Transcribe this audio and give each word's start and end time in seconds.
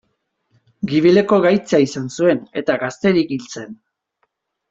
Gibeleko 0.91 1.37
gaitza 1.43 1.81
izan 1.83 2.09
zuen, 2.17 2.41
eta 2.63 2.79
gazterik 2.85 3.37
hil 3.37 3.47
zen. 3.59 3.77